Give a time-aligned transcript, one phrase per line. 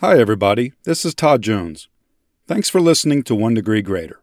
[0.00, 0.74] Hi, everybody.
[0.84, 1.88] This is Todd Jones.
[2.46, 4.20] Thanks for listening to One Degree Greater.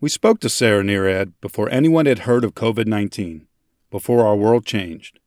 [0.00, 3.48] We spoke to Sarah Nerad before anyone had heard of COVID 19,
[3.90, 5.18] before our world changed.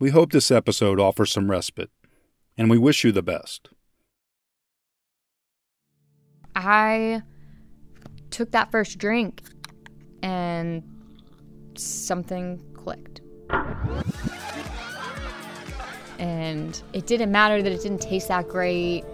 [0.00, 1.92] We hope this episode offers some respite,
[2.58, 3.68] and we wish you the best.
[6.56, 7.22] I
[8.30, 9.44] took that first drink
[10.20, 10.82] and
[11.76, 13.20] something clicked.
[16.18, 19.04] And it didn't matter that it didn't taste that great.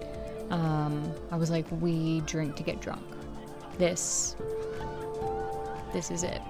[0.49, 3.03] Um, I was like, we drink to get drunk.
[3.77, 4.35] This,
[5.93, 6.41] this is it.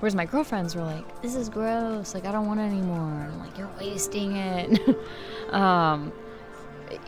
[0.00, 2.14] Whereas my girlfriends were like, this is gross.
[2.14, 2.98] Like, I don't want it anymore.
[2.98, 4.96] And I'm like, you're wasting it.
[5.52, 6.12] um,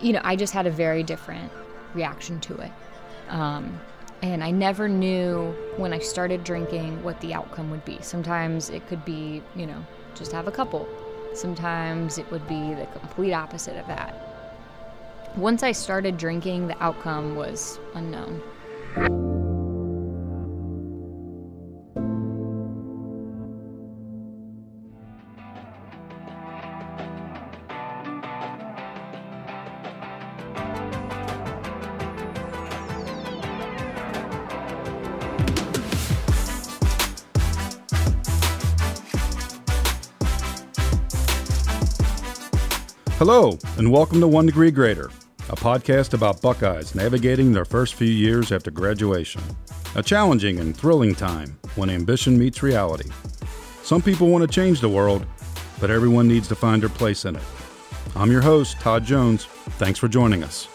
[0.01, 1.53] you know, I just had a very different
[1.95, 2.73] reaction to it.
[3.29, 3.81] Um,
[4.23, 7.99] and I never knew when I started drinking what the outcome would be.
[8.03, 10.87] Sometimes it could be, you know, just have a couple.
[11.35, 14.15] Sometimes it would be the complete opposite of that.
[15.37, 18.43] Once I started drinking, the outcome was unknown.
[43.21, 45.11] Hello, and welcome to One Degree Greater,
[45.51, 49.43] a podcast about Buckeyes navigating their first few years after graduation.
[49.95, 53.11] A challenging and thrilling time when ambition meets reality.
[53.83, 55.27] Some people want to change the world,
[55.81, 57.43] but everyone needs to find their place in it.
[58.17, 59.45] I'm your host, Todd Jones.
[59.77, 60.67] Thanks for joining us.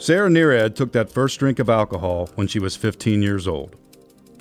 [0.00, 3.76] Sarah Nerad took that first drink of alcohol when she was 15 years old.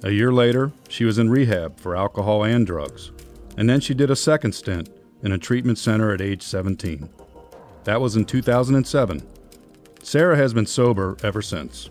[0.03, 3.11] A year later, she was in rehab for alcohol and drugs,
[3.57, 4.87] and then she did a second stint
[5.21, 7.09] in a treatment center at age 17.
[7.83, 9.27] That was in 2007.
[10.01, 11.89] Sarah has been sober ever since.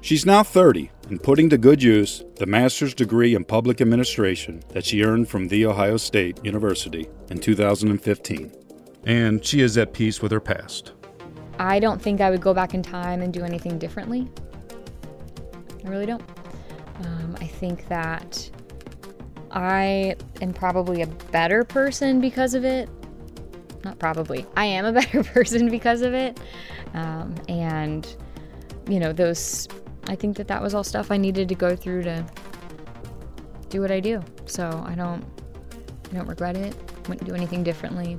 [0.00, 4.84] She's now 30 and putting to good use the master's degree in public administration that
[4.84, 8.52] she earned from The Ohio State University in 2015.
[9.02, 10.92] And she is at peace with her past.
[11.60, 14.26] I don't think I would go back in time and do anything differently.
[15.84, 16.22] I really don't.
[17.04, 18.50] Um, I think that
[19.50, 22.88] I am probably a better person because of it.
[23.84, 24.46] Not probably.
[24.56, 26.40] I am a better person because of it.
[26.94, 28.08] Um, and,
[28.88, 29.68] you know, those,
[30.08, 32.24] I think that that was all stuff I needed to go through to
[33.68, 34.22] do what I do.
[34.46, 35.22] So I don't,
[36.10, 36.74] I don't regret it.
[37.06, 38.18] Wouldn't do anything differently.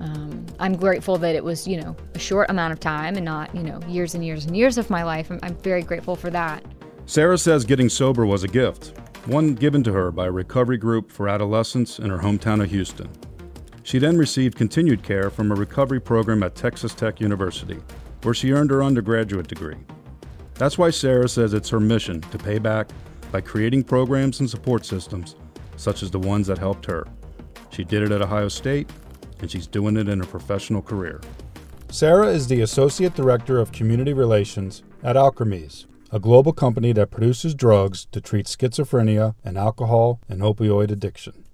[0.00, 3.54] Um, I'm grateful that it was, you know, a short amount of time and not,
[3.54, 5.30] you know, years and years and years of my life.
[5.30, 6.64] I'm, I'm very grateful for that.
[7.06, 11.10] Sarah says getting sober was a gift, one given to her by a recovery group
[11.10, 13.08] for adolescents in her hometown of Houston.
[13.82, 17.78] She then received continued care from a recovery program at Texas Tech University,
[18.22, 19.76] where she earned her undergraduate degree.
[20.54, 22.88] That's why Sarah says it's her mission to pay back
[23.32, 25.36] by creating programs and support systems
[25.76, 27.06] such as the ones that helped her.
[27.70, 28.90] She did it at Ohio State
[29.40, 31.20] and she's doing it in her professional career.
[31.90, 37.54] Sarah is the Associate Director of Community Relations at Alkermes, a global company that produces
[37.54, 41.44] drugs to treat schizophrenia and alcohol and opioid addiction.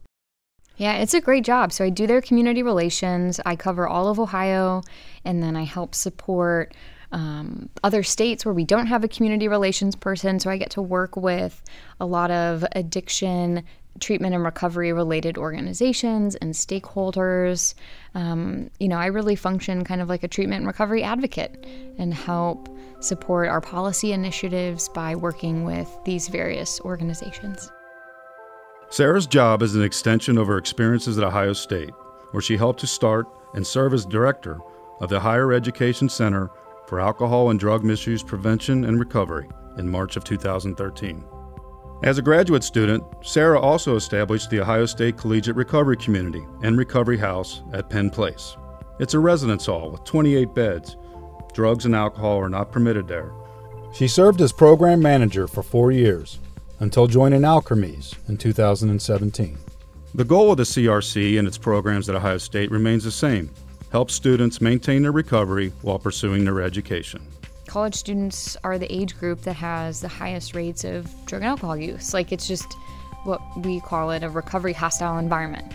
[0.77, 1.73] Yeah, it's a great job.
[1.73, 3.41] So I do their community relations.
[3.47, 4.83] I cover all of Ohio,
[5.25, 6.75] and then I help support
[7.13, 10.39] um, other states where we don't have a community relations person.
[10.39, 11.63] So I get to work with
[11.99, 13.65] a lot of addiction
[14.01, 17.75] treatment and recovery related organizations and stakeholders.
[18.15, 21.67] Um, you know, I really function kind of like a treatment and recovery advocate
[21.99, 22.69] and help
[23.01, 27.71] support our policy initiatives by working with these various organizations.
[28.89, 31.91] Sarah's job is an extension of her experiences at Ohio State,
[32.31, 34.59] where she helped to start and serve as director
[35.01, 36.51] of the Higher Education Center
[36.87, 41.25] for Alcohol and Drug Misuse Prevention and Recovery in March of 2013.
[42.03, 47.17] As a graduate student, Sarah also established the Ohio State Collegiate Recovery Community and Recovery
[47.17, 48.55] House at Penn Place.
[48.99, 50.99] It's a residence hall with 28 beds.
[51.55, 53.33] Drugs and alcohol are not permitted there.
[53.95, 56.39] She served as program manager for four years
[56.81, 59.57] until joining Alkermes in 2017.
[60.15, 63.51] The goal of the CRC and its programs at Ohio State remains the same
[63.91, 67.27] help students maintain their recovery while pursuing their education
[67.67, 71.77] college students are the age group that has the highest rates of drug and alcohol
[71.77, 72.15] use.
[72.15, 72.73] Like it's just
[73.25, 75.75] what we call it a recovery hostile environment.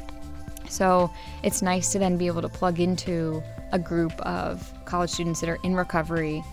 [0.69, 1.11] So
[1.43, 3.43] it's nice to then be able to plug into
[3.73, 6.43] a group of college students that are in recovery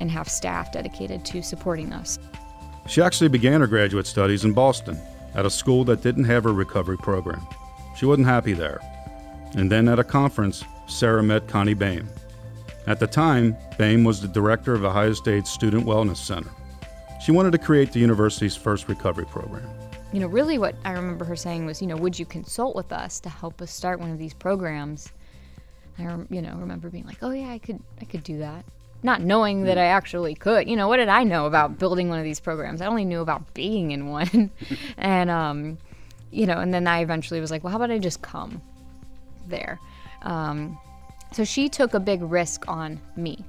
[0.00, 2.18] and have staff dedicated to supporting us.
[2.88, 4.98] She actually began her graduate studies in Boston
[5.34, 7.46] at a school that didn't have a recovery program.
[7.96, 8.80] She wasn't happy there.
[9.54, 12.08] And then at a conference, Sarah met Connie Boehm.
[12.88, 16.48] At the time, Boehm was the director of Ohio State's Student Wellness Center.
[17.22, 19.68] She wanted to create the university's first recovery program.
[20.10, 22.90] You know, really what I remember her saying was, you know, would you consult with
[22.90, 25.12] us to help us start one of these programs?
[25.98, 28.64] I, you know, remember being like, oh yeah, I could, I could do that.
[29.02, 30.66] Not knowing that I actually could.
[30.66, 32.80] You know, what did I know about building one of these programs?
[32.80, 34.50] I only knew about being in one.
[34.96, 35.76] and, um,
[36.30, 38.62] you know, and then I eventually was like, well, how about I just come
[39.46, 39.78] there?
[40.22, 40.78] Um,
[41.32, 43.44] so she took a big risk on me.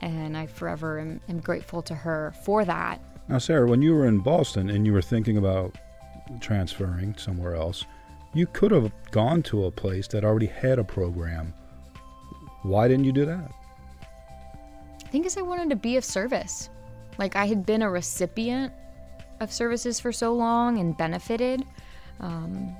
[0.00, 3.00] And I forever am, am grateful to her for that.
[3.28, 5.76] Now, Sarah, when you were in Boston and you were thinking about
[6.40, 7.84] transferring somewhere else,
[8.34, 11.54] you could have gone to a place that already had a program.
[12.62, 13.50] Why didn't you do that?
[15.04, 16.68] I think because I wanted to be of service.
[17.18, 18.72] Like I had been a recipient
[19.40, 21.64] of services for so long and benefited.
[22.20, 22.74] Um,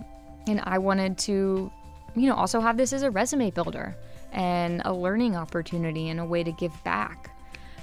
[0.46, 1.70] and I wanted to,
[2.16, 3.96] you know, also have this as a resume builder
[4.34, 7.30] and a learning opportunity and a way to give back.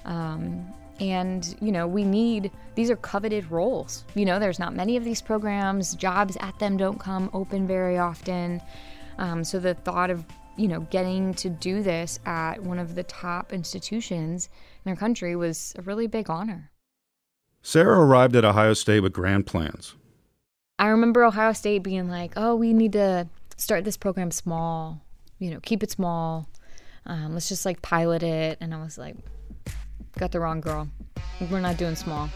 [0.05, 4.03] Um, and, you know, we need, these are coveted roles.
[4.13, 7.97] You know, there's not many of these programs, jobs at them don't come open very
[7.97, 8.61] often.
[9.17, 10.23] Um, so the thought of,
[10.57, 14.49] you know, getting to do this at one of the top institutions
[14.85, 16.69] in our country was a really big honor.
[17.63, 19.95] Sarah arrived at Ohio State with grand plans.
[20.77, 23.27] I remember Ohio State being like, oh, we need to
[23.57, 25.03] start this program small,
[25.41, 26.47] you know, keep it small.
[27.07, 28.59] Um, let's just like pilot it.
[28.61, 29.15] And I was like,
[30.17, 30.87] Got the wrong girl.
[31.49, 32.29] We're not doing small.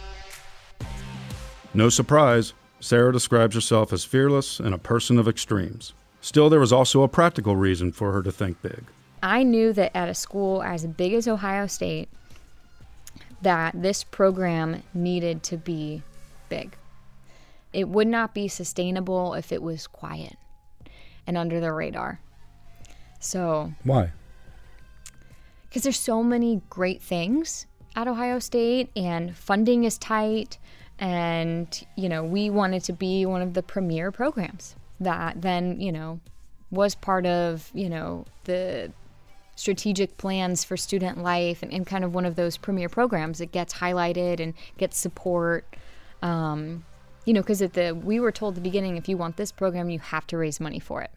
[1.74, 5.94] No surprise, Sarah describes herself as fearless and a person of extremes.
[6.22, 8.84] Still, there was also a practical reason for her to think big.
[9.22, 12.10] I knew that at a school as big as Ohio State,
[13.42, 16.02] that this program needed to be
[16.50, 16.76] big.
[17.74, 20.38] It would not be sustainable if it was quiet
[21.28, 22.22] and under the radar.
[23.26, 24.12] So, why?
[25.76, 27.66] because there's so many great things
[27.98, 30.58] at Ohio State and funding is tight
[31.00, 35.92] and you know we wanted to be one of the premier programs that then you
[35.92, 36.22] know
[36.72, 38.90] was part of you know the
[39.58, 43.40] strategic plans for student life and, and kind of one of those premier programs.
[43.40, 45.66] That gets highlighted and gets support.
[46.22, 46.86] Um,
[47.26, 49.52] you know because at the we were told at the beginning if you want this
[49.52, 51.12] program you have to raise money for it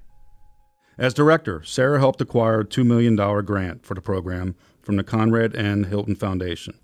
[0.99, 3.15] as director, Sarah helped acquire a $2 million
[3.45, 5.85] grant for the program from the Conrad N.
[5.85, 6.77] Hilton Foundation.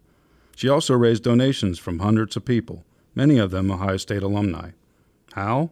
[0.54, 2.84] She also raised donations from hundreds of people,
[3.14, 4.70] many of them Ohio State alumni.
[5.32, 5.70] How?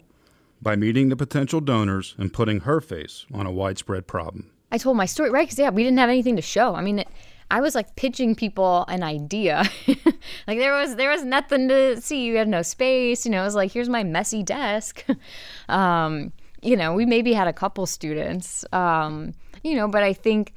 [0.60, 4.50] By meeting the potential donors and putting her face on a widespread problem.
[4.72, 5.46] I told my story, right?
[5.46, 6.74] Because, yeah, we didn't have anything to show.
[6.74, 7.08] I mean, it,
[7.52, 9.64] I was like pitching people an idea.
[9.86, 12.24] like there was there was nothing to see.
[12.24, 13.26] You had no space.
[13.26, 15.04] You know, it was like here's my messy desk.
[15.68, 20.54] um, you know, we maybe had a couple students, um, you know, but I think,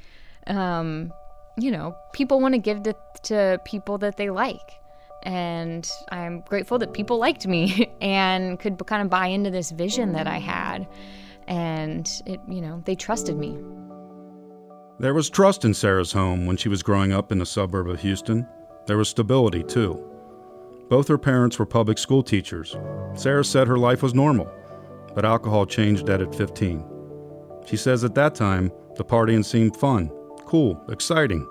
[0.48, 1.12] um,
[1.58, 4.80] you know, people want to give to, to people that they like.
[5.24, 10.14] And I'm grateful that people liked me and could kind of buy into this vision
[10.14, 10.88] that I had.
[11.48, 13.58] And it, you know, they trusted me.
[15.00, 18.00] There was trust in Sarah's home when she was growing up in the suburb of
[18.02, 18.48] Houston.
[18.86, 20.02] There was stability, too.
[20.90, 22.78] Both her parents were public school teachers.
[23.16, 24.50] Sarah said her life was normal
[25.16, 26.84] but alcohol changed that at 15.
[27.66, 30.10] She says at that time, the partying seemed fun,
[30.46, 31.48] cool, exciting.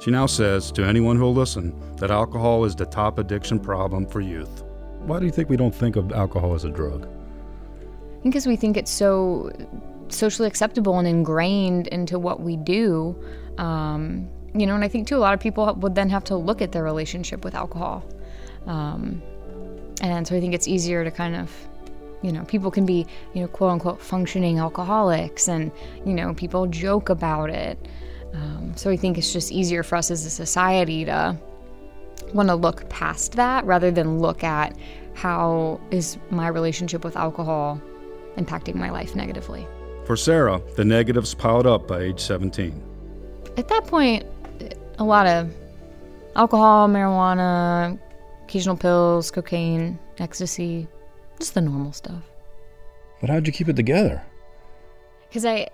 [0.00, 4.20] She now says to anyone who'll listen that alcohol is the top addiction problem for
[4.20, 4.64] youth.
[5.00, 7.08] Why do you think we don't think of alcohol as a drug?
[8.22, 9.50] Because we think it's so
[10.08, 13.16] socially acceptable and ingrained into what we do.
[13.56, 16.36] Um, you know, and I think too, a lot of people would then have to
[16.36, 18.04] look at their relationship with alcohol.
[18.66, 19.22] Um,
[20.02, 21.50] and so I think it's easier to kind of
[22.22, 25.70] you know, people can be, you know, quote unquote functioning alcoholics and,
[26.04, 27.78] you know, people joke about it.
[28.34, 31.36] Um, so I think it's just easier for us as a society to
[32.34, 34.76] want to look past that rather than look at
[35.14, 37.80] how is my relationship with alcohol
[38.36, 39.66] impacting my life negatively.
[40.04, 42.82] For Sarah, the negatives piled up by age 17.
[43.56, 44.24] At that point,
[44.98, 45.52] a lot of
[46.36, 47.98] alcohol, marijuana,
[48.44, 50.86] occasional pills, cocaine, ecstasy,
[51.38, 52.22] just the normal stuff.
[53.20, 54.22] But how'd you keep it together?
[55.28, 55.68] Because I,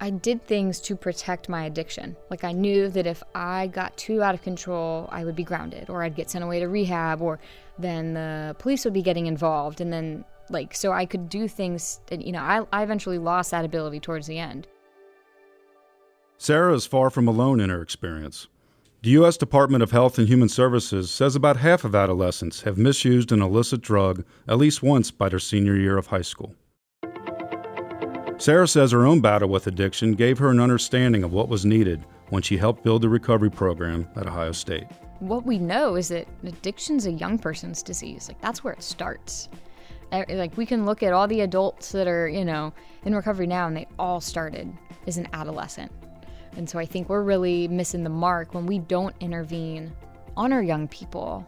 [0.00, 2.16] I did things to protect my addiction.
[2.30, 5.90] Like I knew that if I got too out of control, I would be grounded,
[5.90, 7.38] or I'd get sent away to rehab, or
[7.78, 12.00] then the police would be getting involved, and then like so I could do things.
[12.10, 14.66] And, you know, I, I eventually lost that ability towards the end.
[16.38, 18.48] Sarah is far from alone in her experience.
[19.02, 19.38] The U.S.
[19.38, 23.80] Department of Health and Human Services says about half of adolescents have misused an illicit
[23.80, 26.54] drug at least once by their senior year of high school.
[28.36, 32.04] Sarah says her own battle with addiction gave her an understanding of what was needed
[32.28, 34.84] when she helped build the recovery program at Ohio State.
[35.20, 38.28] What we know is that addiction's a young person's disease.
[38.28, 39.48] Like that's where it starts.
[40.12, 42.74] Like we can look at all the adults that are, you know,
[43.06, 44.70] in recovery now and they all started
[45.06, 45.90] as an adolescent.
[46.56, 49.92] And so I think we're really missing the mark when we don't intervene
[50.36, 51.46] on our young people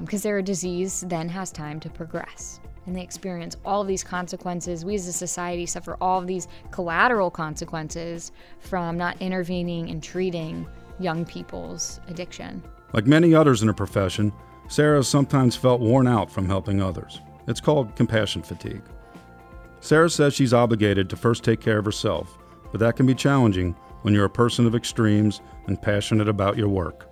[0.00, 4.02] because um, their disease then has time to progress and they experience all of these
[4.02, 4.84] consequences.
[4.84, 10.66] We as a society suffer all of these collateral consequences from not intervening and treating
[10.98, 12.62] young people's addiction.
[12.92, 14.32] Like many others in her profession,
[14.68, 17.20] Sarah sometimes felt worn out from helping others.
[17.46, 18.82] It's called compassion fatigue.
[19.80, 22.38] Sarah says she's obligated to first take care of herself,
[22.70, 26.68] but that can be challenging when you're a person of extremes and passionate about your
[26.68, 27.08] work.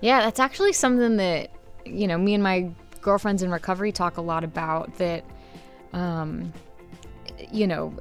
[0.00, 1.50] Yeah, that's actually something that,
[1.84, 2.70] you know, me and my
[3.00, 5.24] girlfriends in recovery talk a lot about that,
[5.92, 6.52] um,
[7.50, 7.94] you know,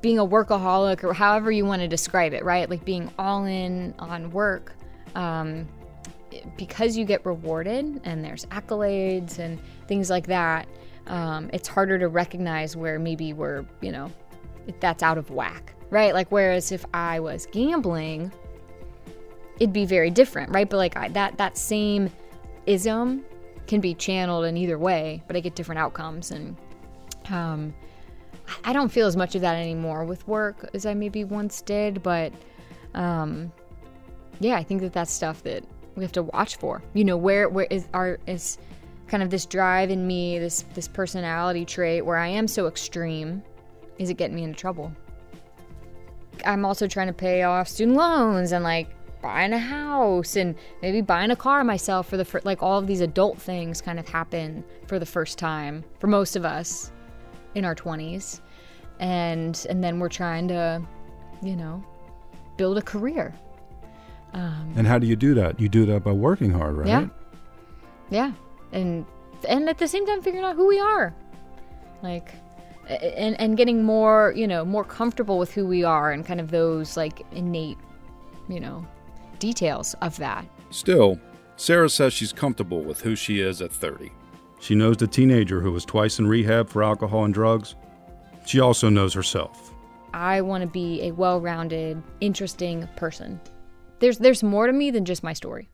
[0.00, 2.68] being a workaholic or however you want to describe it, right?
[2.68, 4.74] Like being all in on work.
[5.14, 5.68] Um,
[6.56, 10.68] because you get rewarded and there's accolades and things like that,
[11.06, 14.10] um, it's harder to recognize where maybe we're, you know,
[14.80, 16.12] that's out of whack right?
[16.12, 18.32] Like, whereas if I was gambling,
[19.60, 20.68] it'd be very different, right?
[20.68, 22.10] But like I, that that same
[22.66, 23.24] ism
[23.68, 26.56] can be channeled in either way, but I get different outcomes, and
[27.30, 27.72] um,
[28.64, 32.02] I don't feel as much of that anymore with work as I maybe once did.
[32.02, 32.32] But
[32.94, 33.52] um,
[34.40, 35.62] yeah, I think that that's stuff that
[35.94, 36.82] we have to watch for.
[36.92, 38.58] You know, where where is our is
[39.06, 43.44] kind of this drive in me, this this personality trait where I am so extreme,
[44.00, 44.90] is it getting me into trouble?
[46.46, 48.88] I'm also trying to pay off student loans and like
[49.22, 52.86] buying a house and maybe buying a car myself for the first, like all of
[52.86, 56.92] these adult things kind of happen for the first time for most of us
[57.54, 58.40] in our 20s
[59.00, 60.80] and and then we're trying to
[61.42, 61.82] you know
[62.56, 63.34] build a career.
[64.32, 65.60] Um, and how do you do that?
[65.60, 66.86] You do that by working hard right?
[66.86, 67.06] Yeah.
[68.10, 68.32] Yeah.
[68.72, 69.06] And
[69.48, 71.14] and at the same time figuring out who we are.
[72.02, 72.34] Like
[72.88, 76.50] and and getting more you know more comfortable with who we are and kind of
[76.50, 77.78] those like innate
[78.48, 78.86] you know
[79.38, 80.46] details of that.
[80.70, 81.18] Still
[81.56, 84.10] sarah says she's comfortable with who she is at 30
[84.64, 87.74] she knows the teenager who was twice in rehab for alcohol and drugs.
[88.46, 89.74] She also knows herself.
[90.14, 93.38] I want to be a well-rounded interesting person.
[93.98, 95.68] There's there's more to me than just my story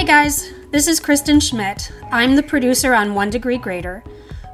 [0.00, 1.92] Hey guys, this is Kristen Schmidt.
[2.10, 4.02] I'm the producer on One Degree Greater.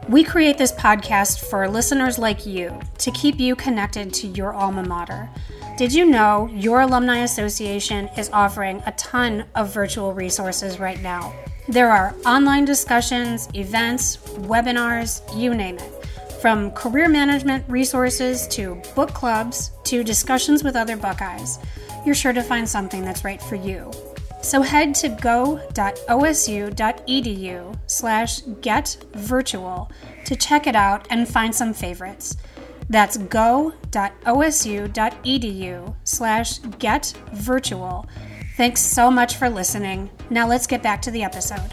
[0.09, 4.83] We create this podcast for listeners like you to keep you connected to your alma
[4.83, 5.31] mater.
[5.77, 11.33] Did you know your alumni association is offering a ton of virtual resources right now?
[11.69, 16.07] There are online discussions, events, webinars, you name it.
[16.43, 21.61] From career management resources to book clubs to discussions with other Buckeyes,
[22.05, 23.93] you're sure to find something that's right for you.
[24.47, 25.61] So head to go.osu.edu
[27.89, 29.91] slash getvirtual
[30.25, 32.37] to check it out and find some favorites.
[32.89, 33.75] That's go.osu.edu
[36.05, 38.07] slash getvirtual.
[38.57, 40.11] Thanks so much for listening.
[40.31, 41.73] Now let's get back to the episode.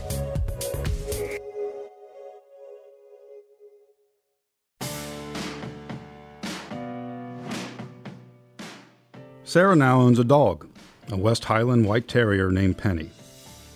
[9.44, 10.73] Sarah now owns a dog
[11.12, 13.10] a West Highland White Terrier named Penny.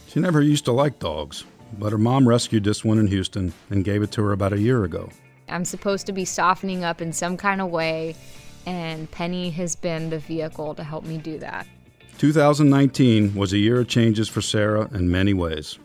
[0.07, 1.43] She never used to like dogs,
[1.77, 4.59] but her mom rescued this one in Houston and gave it to her about a
[4.59, 5.09] year ago.
[5.49, 8.15] I'm supposed to be softening up in some kind of way,
[8.65, 11.67] and Penny has been the vehicle to help me do that.
[12.17, 15.77] 2019 was a year of changes for Sarah in many ways.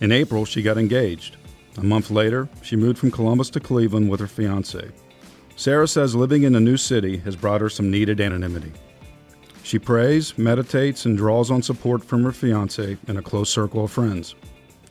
[0.00, 1.36] In April, she got engaged.
[1.78, 4.90] A month later, she moved from Columbus to Cleveland with her fiance.
[5.56, 8.72] Sarah says living in a new city has brought her some needed anonymity.
[9.64, 13.90] She prays, meditates, and draws on support from her fiance and a close circle of
[13.90, 14.34] friends.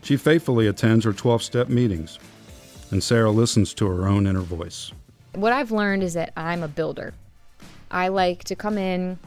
[0.01, 2.17] She faithfully attends her 12 step meetings,
[2.89, 4.91] and Sarah listens to her own inner voice.
[5.35, 7.13] What I've learned is that I'm a builder.
[7.91, 9.19] I like to come in,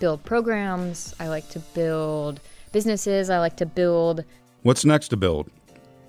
[0.00, 2.40] build programs, I like to build
[2.72, 4.24] businesses, I like to build.
[4.62, 5.48] What's next to build?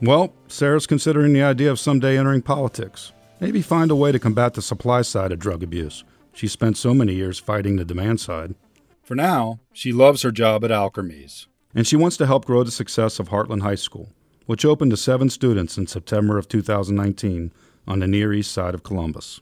[0.01, 3.11] Well, Sarah's considering the idea of someday entering politics.
[3.39, 6.03] Maybe find a way to combat the supply side of drug abuse.
[6.37, 8.53] She spent so many years fighting the demand side.
[9.01, 12.69] For now, she loves her job at Alkermes, and she wants to help grow the
[12.69, 14.09] success of Heartland High School,
[14.45, 17.51] which opened to seven students in September of 2019
[17.87, 19.41] on the Near East side of Columbus.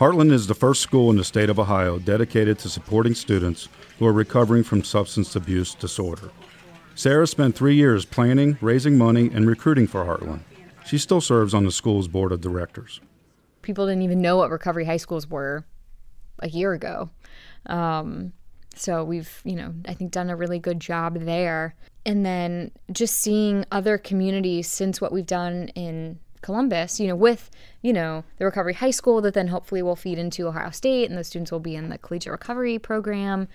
[0.00, 3.68] Heartland is the first school in the state of Ohio dedicated to supporting students
[4.00, 6.32] who are recovering from substance abuse disorder.
[6.96, 10.40] Sarah spent three years planning, raising money, and recruiting for Heartland.
[10.84, 13.00] She still serves on the school's board of directors.
[13.68, 15.62] People didn't even know what recovery high schools were
[16.38, 17.10] a year ago.
[17.66, 18.32] Um,
[18.74, 21.74] so we've, you know, I think done a really good job there.
[22.06, 27.50] And then just seeing other communities since what we've done in Columbus, you know, with,
[27.82, 31.18] you know, the recovery high school that then hopefully will feed into Ohio State and
[31.18, 33.48] the students will be in the collegiate recovery program.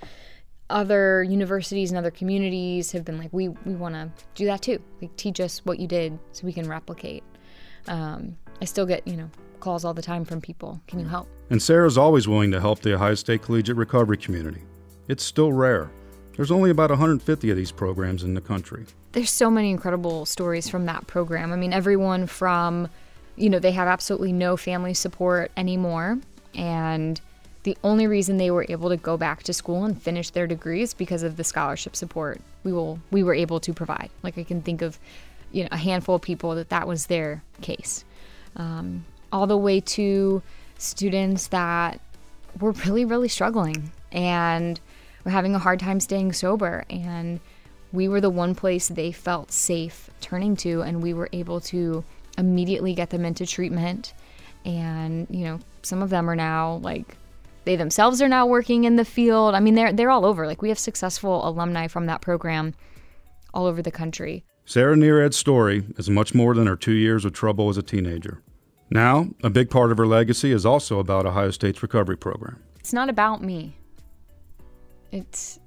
[0.70, 4.80] Other universities and other communities have been like, we, we want to do that too.
[5.02, 7.24] Like, teach us what you did so we can replicate.
[7.88, 9.32] Um, I still get, you know,
[9.64, 10.82] calls all the time from people.
[10.88, 11.28] Can you help?
[11.50, 14.62] And Sarah's always willing to help the Ohio State collegiate recovery community.
[15.08, 15.90] It's still rare.
[16.36, 18.86] There's only about 150 of these programs in the country.
[19.12, 21.54] There's so many incredible stories from that program.
[21.54, 22.90] I mean, everyone from,
[23.36, 26.18] you know, they have absolutely no family support anymore.
[26.56, 27.22] And
[27.64, 30.94] the only reason they were able to go back to school and finish their degrees
[30.94, 34.10] because of the scholarship support we will we were able to provide.
[34.22, 35.00] Like I can think of,
[35.52, 38.06] you know, a handful of people that that was their case,
[38.56, 40.42] um, all the way to
[40.78, 42.00] students that
[42.62, 44.80] were really really struggling and
[45.26, 46.86] were having a hard time staying sober.
[46.90, 47.40] And
[47.92, 52.04] we were the one place they felt safe turning to, and we were able to
[52.38, 54.14] immediately get them into treatment.
[54.66, 57.18] And, you know, some of them are now like,
[57.66, 59.56] they themselves are now working in the field.
[59.56, 60.48] I mean, they're, they're all over.
[60.48, 62.74] Like, we have successful alumni from that program
[63.54, 64.44] all over the country.
[64.66, 68.42] Sarah Nerad's story is much more than her two years of trouble as a teenager.
[68.90, 72.62] Now, a big part of her legacy is also about Ohio State's recovery program.
[72.80, 73.76] It's not about me.
[75.12, 75.60] It's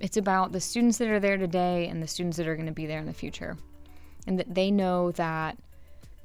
[0.00, 2.72] it's about the students that are there today and the students that are going to
[2.72, 3.56] be there in the future.
[4.26, 5.58] And that they know that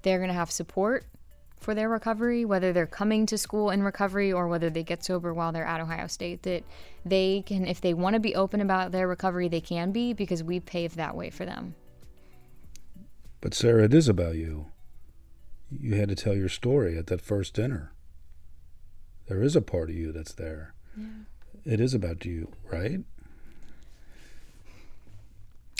[0.04, 1.06] they're going to have support
[1.60, 5.34] for their recovery, whether they're coming to school in recovery or whether they get sober
[5.34, 6.64] while they're at Ohio State, that
[7.06, 10.44] they can, if they want to be open about their recovery, they can be because
[10.44, 11.74] we paved that way for them.
[13.42, 14.68] But Sarah, it is about you.
[15.72, 17.94] You had to tell your story at that first dinner.
[19.28, 20.74] There is a part of you that's there.
[20.98, 21.06] Yeah
[21.66, 23.00] it is about you, right?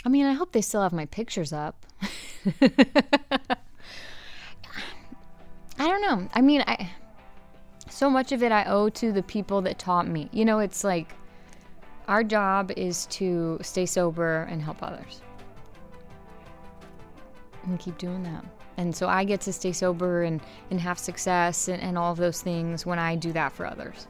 [0.04, 1.86] I mean, I hope they still have my pictures up.
[2.60, 2.70] I
[5.78, 6.28] don't know.
[6.34, 6.90] I mean, I
[7.88, 10.28] so much of it I owe to the people that taught me.
[10.32, 11.14] You know, it's like
[12.06, 15.22] our job is to stay sober and help others.
[17.64, 18.44] And keep doing that.
[18.76, 22.18] And so I get to stay sober and, and have success and, and all of
[22.18, 24.06] those things when I do that for others.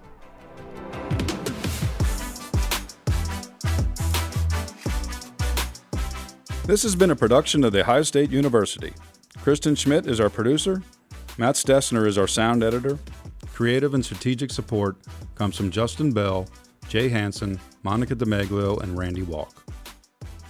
[6.67, 8.95] This has been a production of The Ohio State University.
[9.43, 10.83] Kristen Schmidt is our producer.
[11.37, 12.99] Matt Stessner is our sound editor.
[13.53, 14.97] Creative and strategic support
[15.35, 16.49] comes from Justin Bell,
[16.89, 19.64] Jay Hanson, Monica DeMaglio, and Randy Walk.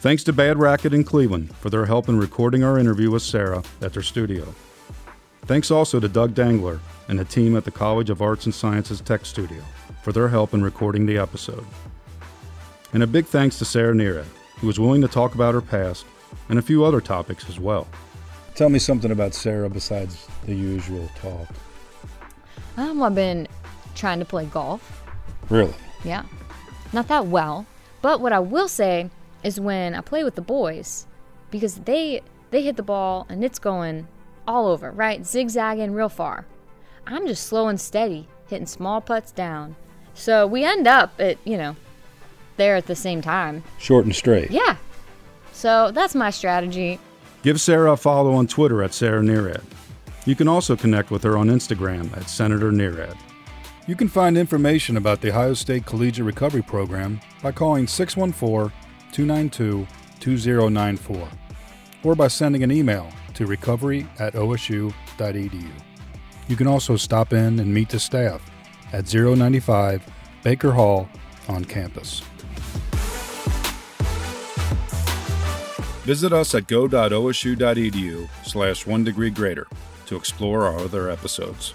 [0.05, 3.63] Thanks to Bad Racket in Cleveland for their help in recording our interview with Sarah
[3.81, 4.55] at their studio.
[5.47, 9.01] Thanks also to Doug Dangler and the team at the College of Arts and Sciences
[9.01, 9.63] Tech Studio
[10.03, 11.65] for their help in recording the episode.
[12.93, 14.27] And a big thanks to Sarah Nerad
[14.59, 16.05] who was willing to talk about her past
[16.51, 17.89] and a few other topics as well.
[18.55, 21.49] Tell me something about Sarah besides the usual talk.
[22.77, 23.49] Um, I've been
[23.95, 25.03] trying to play golf.
[25.49, 25.73] Really?
[26.05, 26.25] Yeah.
[26.93, 27.65] Not that well,
[28.03, 29.09] but what I will say
[29.45, 31.07] is when I play with the boys,
[31.51, 34.09] because they they hit the ball and it's going
[34.47, 35.25] all over, right?
[35.27, 36.47] Zigzagging real far.
[37.07, 39.77] I'm just slow and steady, hitting small putts down.
[40.15, 41.77] So we end up at, you know,
[42.57, 43.65] there at the same time.
[43.79, 44.51] Short and straight.
[44.51, 44.77] Yeah.
[45.53, 46.99] So that's my strategy.
[47.43, 49.65] Give Sarah a follow on Twitter at Sarah Nerad.
[50.25, 53.17] You can also connect with her on Instagram at Senator Nerad.
[53.87, 58.73] You can find information about the Ohio State Collegiate Recovery Program by calling 614
[59.15, 59.87] 292
[60.19, 61.29] 2094
[62.03, 65.71] or by sending an email to recovery at osu.edu.
[66.49, 68.43] You can also stop in and meet the staff
[68.93, 70.05] at 095
[70.43, 71.09] Baker Hall
[71.49, 72.21] on campus.
[76.03, 79.67] Visit us at go.osu.edu slash one degree greater
[80.07, 81.73] to explore our other episodes.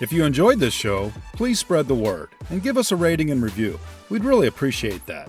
[0.00, 3.42] If you enjoyed this show, please spread the word and give us a rating and
[3.42, 3.78] review.
[4.08, 5.28] We'd really appreciate that.